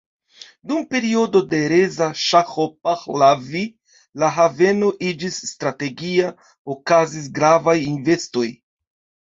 [0.69, 3.63] Dum periodo de Reza Ŝaho Pahlavi
[4.25, 6.35] la haveno iĝis strategia,
[6.77, 8.51] okazis gravaj investoj.